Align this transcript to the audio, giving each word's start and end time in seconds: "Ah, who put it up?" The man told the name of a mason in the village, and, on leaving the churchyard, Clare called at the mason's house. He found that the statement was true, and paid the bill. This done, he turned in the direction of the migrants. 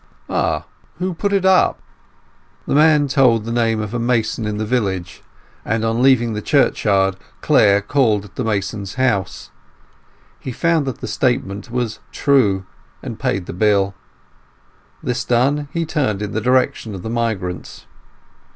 "Ah, 0.31 0.65
who 0.97 1.13
put 1.13 1.31
it 1.31 1.45
up?" 1.45 1.79
The 2.65 2.73
man 2.73 3.07
told 3.07 3.45
the 3.45 3.51
name 3.51 3.79
of 3.79 3.93
a 3.93 3.99
mason 3.99 4.47
in 4.47 4.57
the 4.57 4.65
village, 4.65 5.21
and, 5.63 5.85
on 5.85 6.01
leaving 6.01 6.33
the 6.33 6.41
churchyard, 6.41 7.17
Clare 7.41 7.81
called 7.83 8.25
at 8.25 8.33
the 8.33 8.43
mason's 8.43 8.95
house. 8.95 9.51
He 10.39 10.51
found 10.51 10.87
that 10.87 11.01
the 11.01 11.07
statement 11.07 11.69
was 11.69 11.99
true, 12.11 12.65
and 13.03 13.19
paid 13.19 13.45
the 13.45 13.53
bill. 13.53 13.93
This 15.03 15.23
done, 15.23 15.69
he 15.71 15.85
turned 15.85 16.23
in 16.23 16.31
the 16.31 16.41
direction 16.41 16.95
of 16.95 17.03
the 17.03 17.09
migrants. 17.11 17.85